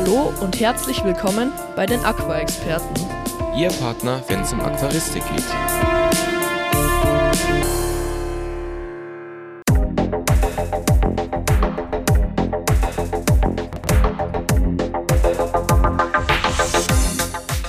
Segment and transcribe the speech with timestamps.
[0.00, 2.94] Hallo und herzlich willkommen bei den Aqua-Experten.
[3.56, 5.42] Ihr Partner, wenn es um Aquaristik geht.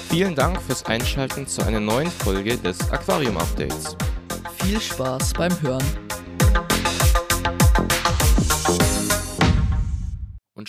[0.07, 3.97] Vielen Dank fürs Einschalten zu einer neuen Folge des Aquarium Updates.
[4.59, 6.08] Viel Spaß beim Hören.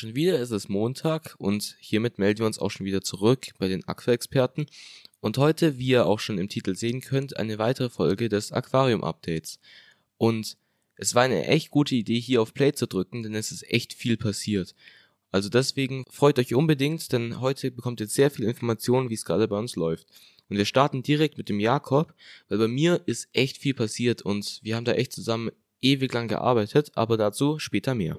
[0.00, 3.68] Schon wieder ist es Montag und hiermit melden wir uns auch schon wieder zurück bei
[3.68, 4.66] den Aqua-Experten.
[5.20, 9.04] Und heute, wie ihr auch schon im Titel sehen könnt, eine weitere Folge des Aquarium
[9.04, 9.60] Updates.
[10.16, 10.56] Und
[10.96, 13.92] es war eine echt gute Idee, hier auf Play zu drücken, denn es ist echt
[13.92, 14.74] viel passiert.
[15.30, 19.48] Also deswegen freut euch unbedingt, denn heute bekommt ihr sehr viel Informationen, wie es gerade
[19.48, 20.06] bei uns läuft.
[20.48, 22.14] Und wir starten direkt mit dem Jakob,
[22.48, 25.50] weil bei mir ist echt viel passiert und wir haben da echt zusammen
[25.82, 28.18] ewig lang gearbeitet, aber dazu später mehr.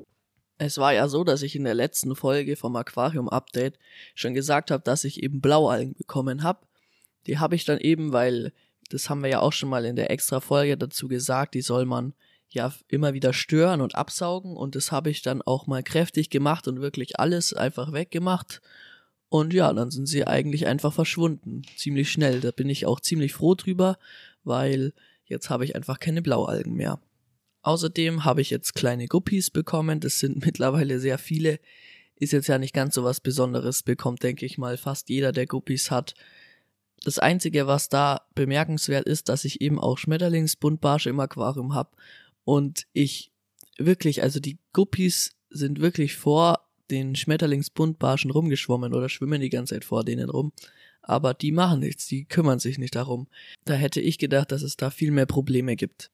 [0.63, 3.79] Es war ja so, dass ich in der letzten Folge vom Aquarium Update
[4.13, 6.59] schon gesagt habe, dass ich eben Blaualgen bekommen habe.
[7.25, 8.53] Die habe ich dann eben, weil
[8.91, 11.85] das haben wir ja auch schon mal in der extra Folge dazu gesagt, die soll
[11.85, 12.13] man
[12.47, 16.67] ja immer wieder stören und absaugen und das habe ich dann auch mal kräftig gemacht
[16.67, 18.61] und wirklich alles einfach weggemacht.
[19.29, 21.63] Und ja, dann sind sie eigentlich einfach verschwunden.
[21.75, 22.39] Ziemlich schnell.
[22.39, 23.97] Da bin ich auch ziemlich froh drüber,
[24.43, 24.93] weil
[25.25, 26.99] jetzt habe ich einfach keine Blaualgen mehr.
[27.63, 29.99] Außerdem habe ich jetzt kleine Guppies bekommen.
[29.99, 31.59] Das sind mittlerweile sehr viele.
[32.15, 33.83] Ist jetzt ja nicht ganz so was Besonderes.
[33.83, 36.13] Bekommt, denke ich mal, fast jeder, der Guppies hat.
[37.03, 41.89] Das Einzige, was da bemerkenswert ist, dass ich eben auch Schmetterlingsbuntbarsche im Aquarium habe
[42.43, 43.31] und ich
[43.77, 49.85] wirklich, also die Guppies sind wirklich vor den Schmetterlingsbuntbarschen rumgeschwommen oder schwimmen die ganze Zeit
[49.85, 50.51] vor denen rum.
[51.01, 53.27] Aber die machen nichts, die kümmern sich nicht darum.
[53.65, 56.11] Da hätte ich gedacht, dass es da viel mehr Probleme gibt.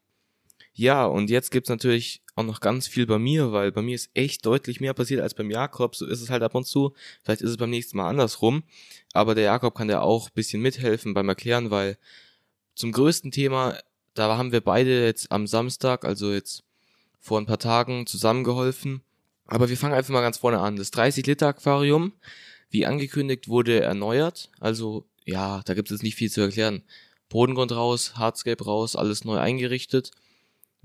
[0.78, 4.12] Ja, und jetzt gibt's natürlich auch noch ganz viel bei mir, weil bei mir ist
[4.14, 5.96] echt deutlich mehr passiert als beim Jakob.
[5.96, 6.94] So ist es halt ab und zu.
[7.24, 8.64] Vielleicht ist es beim nächsten Mal andersrum.
[9.12, 11.98] Aber der Jakob kann ja auch bisschen mithelfen beim Erklären, weil
[12.76, 13.76] zum größten Thema
[14.14, 16.64] da haben wir beide jetzt am Samstag, also jetzt
[17.20, 19.02] vor ein paar Tagen zusammengeholfen.
[19.48, 20.76] Aber wir fangen einfach mal ganz vorne an.
[20.76, 22.14] Das 30-Liter-Aquarium,
[22.70, 24.52] wie angekündigt, wurde erneuert.
[24.60, 26.84] Also ja, da gibt es nicht viel zu erklären.
[27.30, 30.12] Bodengrund raus, Hardscape raus, alles neu eingerichtet.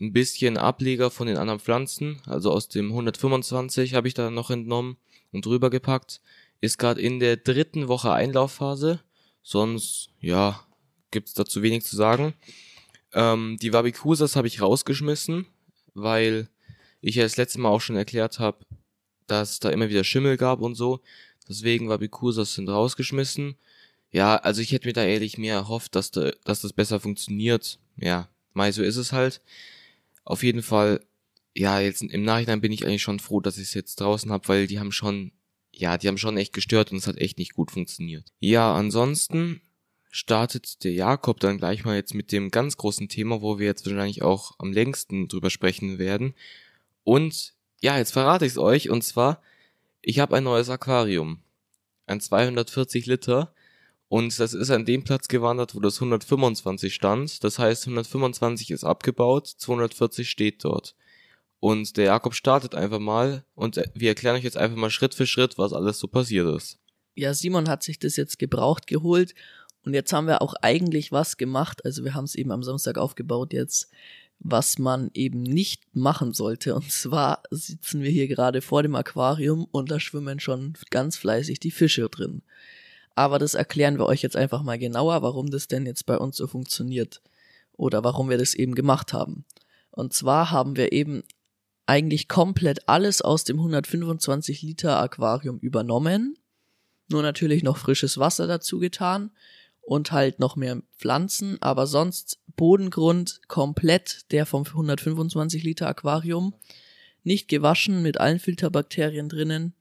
[0.03, 4.51] Ein bisschen Ableger von den anderen Pflanzen, also aus dem 125 habe ich da noch
[4.51, 4.97] entnommen
[5.31, 6.21] und drüber gepackt.
[6.61, 8.99] Ist gerade in der dritten Woche Einlaufphase.
[9.45, 10.67] Sonst, ja,
[11.13, 12.35] gibt's dazu wenig zu sagen.
[13.13, 15.47] Ähm, die Wabikusas habe ich rausgeschmissen,
[15.95, 16.49] weil
[17.01, 18.59] ich ja das letzte Mal auch schon erklärt habe,
[19.29, 21.01] dass da immer wieder Schimmel gab und so.
[21.49, 23.55] Deswegen Wabikusas sind rausgeschmissen.
[24.11, 27.79] Ja, also ich hätte mir da ehrlich mehr erhofft, dass, da, dass das besser funktioniert.
[27.97, 29.41] Ja, mal so ist es halt.
[30.25, 31.05] Auf jeden Fall,
[31.55, 34.49] ja, jetzt im Nachhinein bin ich eigentlich schon froh, dass ich es jetzt draußen habe,
[34.49, 35.33] weil die haben schon,
[35.73, 38.33] ja, die haben schon echt gestört und es hat echt nicht gut funktioniert.
[38.41, 39.61] Ja, ansonsten
[40.11, 43.87] startet der Jakob dann gleich mal jetzt mit dem ganz großen Thema, wo wir jetzt
[43.87, 46.35] wahrscheinlich auch am längsten drüber sprechen werden.
[47.03, 48.91] Und ja, jetzt verrate ich es euch.
[48.91, 49.43] Und zwar,
[50.03, 51.41] ich habe ein neues Aquarium.
[52.07, 53.55] Ein 240 Liter.
[54.13, 57.43] Und das ist an dem Platz gewandert, wo das 125 stand.
[57.43, 60.95] Das heißt, 125 ist abgebaut, 240 steht dort.
[61.61, 65.27] Und der Jakob startet einfach mal und wir erklären euch jetzt einfach mal Schritt für
[65.27, 66.79] Schritt, was alles so passiert ist.
[67.15, 69.35] Ja, Simon hat sich das jetzt gebraucht geholt
[69.83, 71.83] und jetzt haben wir auch eigentlich was gemacht.
[71.87, 73.91] Also wir haben es eben am Samstag aufgebaut jetzt,
[74.41, 76.75] was man eben nicht machen sollte.
[76.75, 81.61] Und zwar sitzen wir hier gerade vor dem Aquarium und da schwimmen schon ganz fleißig
[81.61, 82.43] die Fische drin.
[83.15, 86.37] Aber das erklären wir euch jetzt einfach mal genauer, warum das denn jetzt bei uns
[86.37, 87.23] so funktioniert.
[87.73, 89.45] Oder warum wir das eben gemacht haben.
[89.91, 91.23] Und zwar haben wir eben
[91.87, 96.39] eigentlich komplett alles aus dem 125 Liter Aquarium übernommen.
[97.09, 99.31] Nur natürlich noch frisches Wasser dazu getan
[99.83, 106.55] und halt noch mehr Pflanzen, aber sonst Bodengrund komplett der vom 125 Liter Aquarium,
[107.25, 109.75] nicht gewaschen mit allen Filterbakterien drinnen.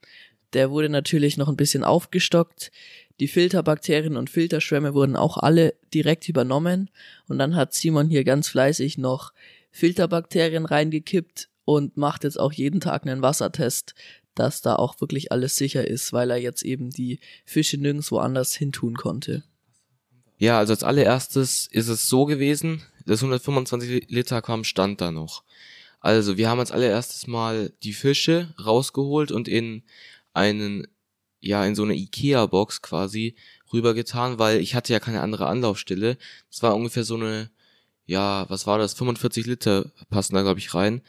[0.53, 2.71] Der wurde natürlich noch ein bisschen aufgestockt.
[3.19, 6.89] Die Filterbakterien und Filterschwämme wurden auch alle direkt übernommen
[7.27, 9.33] und dann hat Simon hier ganz fleißig noch
[9.71, 13.94] Filterbakterien reingekippt und macht jetzt auch jeden Tag einen Wassertest,
[14.36, 18.53] dass da auch wirklich alles sicher ist, weil er jetzt eben die Fische nirgendwo anders
[18.56, 19.44] hintun konnte.
[20.38, 25.44] Ja, also als allererstes ist es so gewesen, das 125 Liter Aquam stand da noch.
[26.00, 29.83] Also wir haben als allererstes mal die Fische rausgeholt und in
[30.33, 30.88] einen,
[31.39, 33.36] ja, in so eine Ikea-Box quasi
[33.74, 36.18] rübergetan, weil ich hatte ja keine andere Anlaufstelle.
[36.50, 37.50] Das war ungefähr so eine,
[38.06, 41.01] ja, was war das, 45 Liter passen da, glaube ich, rein.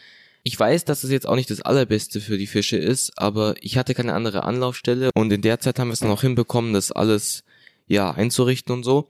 [0.44, 3.76] Ich weiß, dass es jetzt auch nicht das allerbeste für die Fische ist, aber ich
[3.76, 6.90] hatte keine andere Anlaufstelle und in der Zeit haben wir es dann auch hinbekommen, das
[6.90, 7.44] alles
[7.86, 9.08] ja einzurichten und so.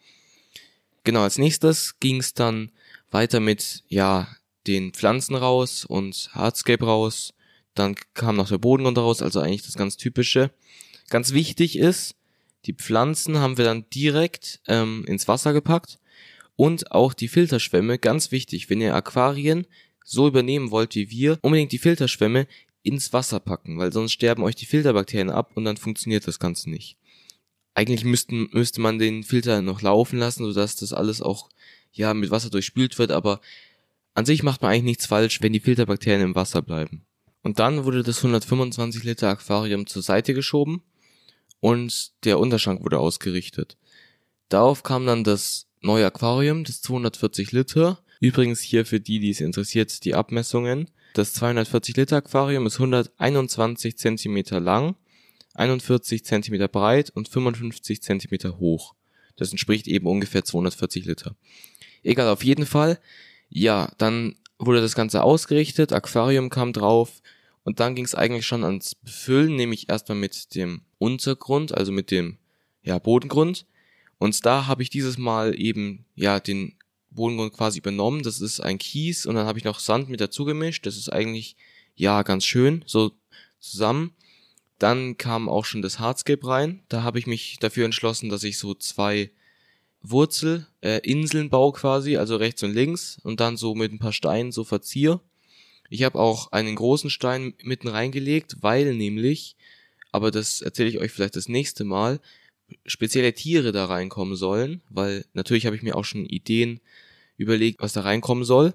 [1.05, 2.71] Genau, als nächstes ging es dann
[3.11, 4.29] weiter mit ja
[4.67, 7.33] den Pflanzen raus und Hardscape raus.
[7.75, 10.51] Dann kam noch der Bodengrund raus, also eigentlich das ganz typische.
[11.09, 12.15] Ganz wichtig ist,
[12.67, 15.99] die Pflanzen haben wir dann direkt ähm, ins Wasser gepackt
[16.57, 19.67] und auch die Filterschwämme, ganz wichtig, wenn ihr Aquarien
[20.05, 22.47] so übernehmen wollt wie wir, unbedingt die Filterschwämme
[22.83, 26.71] ins Wasser packen, weil sonst sterben euch die Filterbakterien ab und dann funktioniert das Ganze
[26.71, 26.97] nicht.
[27.75, 31.49] Eigentlich müssten, müsste man den Filter noch laufen lassen, sodass das alles auch
[31.93, 33.41] ja mit Wasser durchspült wird, aber
[34.15, 37.07] an sich macht man eigentlich nichts falsch, wenn die Filterbakterien im Wasser bleiben.
[37.43, 40.83] Und dann wurde das 125 Liter Aquarium zur Seite geschoben
[41.61, 43.77] und der Unterschrank wurde ausgerichtet.
[44.49, 48.03] Darauf kam dann das neue Aquarium, das 240 Liter.
[48.21, 50.91] Übrigens hier für die, die es interessiert, die Abmessungen.
[51.15, 54.95] Das 240 Liter Aquarium ist 121 Zentimeter lang,
[55.55, 58.95] 41 Zentimeter breit und 55 Zentimeter hoch.
[59.37, 61.37] Das entspricht eben ungefähr 240 Liter.
[62.03, 62.99] Egal, auf jeden Fall.
[63.49, 64.37] Ja, dann
[64.67, 67.23] wurde das Ganze ausgerichtet, Aquarium kam drauf
[67.65, 72.11] und dann ging es eigentlich schon ans Befüllen, nämlich erstmal mit dem Untergrund, also mit
[72.11, 72.39] dem
[72.83, 73.67] ja, Bodengrund.
[74.19, 76.75] Und da habe ich dieses Mal eben ja den
[77.11, 78.23] Bodengrund quasi übernommen.
[78.23, 80.87] Das ist ein Kies und dann habe ich noch Sand mit dazu gemischt.
[80.87, 81.57] Das ist eigentlich
[81.95, 83.13] ja ganz schön so
[83.61, 84.13] zusammen.
[84.79, 86.83] Dann kam auch schon das Hardscape rein.
[86.89, 89.31] Da habe ich mich dafür entschlossen, dass ich so zwei
[90.03, 94.13] Wurzel, äh, Inseln baue quasi, also rechts und links und dann so mit ein paar
[94.13, 95.21] Steinen so verziehe.
[95.89, 99.57] Ich habe auch einen großen Stein mitten reingelegt, weil nämlich,
[100.11, 102.21] aber das erzähle ich euch vielleicht das nächste Mal,
[102.87, 106.81] spezielle Tiere da reinkommen sollen, weil natürlich habe ich mir auch schon Ideen
[107.37, 108.75] überlegt, was da reinkommen soll.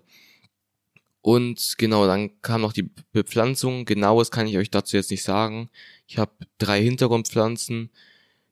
[1.21, 3.85] Und genau, dann kam noch die Bepflanzung.
[3.85, 5.69] Genaues kann ich euch dazu jetzt nicht sagen.
[6.07, 7.89] Ich habe drei Hintergrundpflanzen,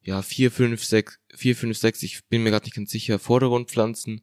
[0.06, 4.22] ja, vier, fünf, sechs, vier, fünf, sechs, ich bin mir gerade nicht ganz sicher, Vordergrundpflanzen,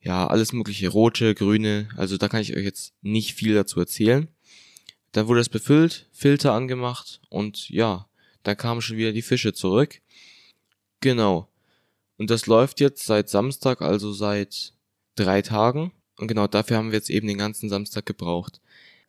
[0.00, 4.28] ja, alles mögliche, rote, grüne, also da kann ich euch jetzt nicht viel dazu erzählen.
[5.12, 8.08] Dann wurde es befüllt, Filter angemacht und ja,
[8.42, 10.02] da kamen schon wieder die Fische zurück.
[11.00, 11.48] Genau.
[12.18, 14.74] Und das läuft jetzt seit Samstag, also seit
[15.14, 15.92] drei Tagen.
[16.18, 18.60] Und genau dafür haben wir jetzt eben den ganzen Samstag gebraucht.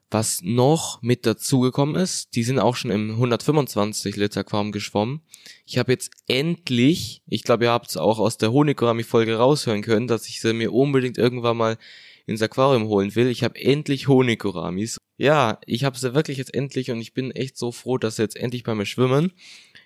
[0.09, 5.21] Was noch mit dazugekommen ist, die sind auch schon im 125 Liter Aquarium geschwommen.
[5.65, 10.07] Ich habe jetzt endlich, ich glaube, ihr habt es auch aus der Honigorami-Folge raushören können,
[10.07, 11.77] dass ich sie mir unbedingt irgendwann mal
[12.25, 13.27] ins Aquarium holen will.
[13.27, 14.97] Ich habe endlich Honiggoramis.
[15.17, 18.21] Ja, ich habe sie wirklich jetzt endlich und ich bin echt so froh, dass sie
[18.21, 19.31] jetzt endlich bei mir schwimmen.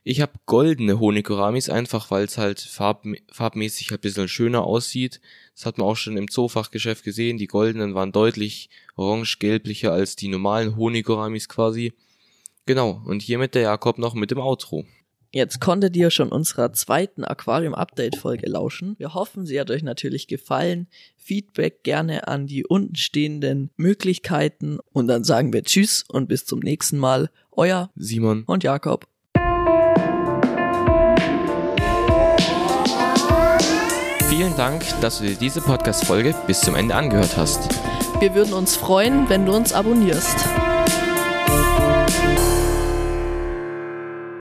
[0.03, 5.21] Ich habe goldene Honiggoramis, einfach weil es halt farb, farbmäßig halt ein bisschen schöner aussieht.
[5.55, 7.37] Das hat man auch schon im Zoofachgeschäft gesehen.
[7.37, 11.93] Die goldenen waren deutlich orange-gelblicher als die normalen Honiggoramis quasi.
[12.65, 14.85] Genau, und hiermit der Jakob noch mit dem Outro.
[15.33, 18.95] Jetzt konntet ihr schon unserer zweiten Aquarium-Update-Folge lauschen.
[18.97, 20.87] Wir hoffen, sie hat euch natürlich gefallen.
[21.15, 24.79] Feedback gerne an die untenstehenden Möglichkeiten.
[24.91, 27.29] Und dann sagen wir Tschüss und bis zum nächsten Mal.
[27.53, 29.07] Euer Simon und Jakob.
[34.27, 37.69] Vielen Dank, dass du dir diese Podcast-Folge bis zum Ende angehört hast.
[38.19, 40.70] Wir würden uns freuen, wenn du uns abonnierst.